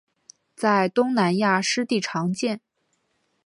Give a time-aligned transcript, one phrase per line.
[0.55, 2.59] 在东南亚湿地常见。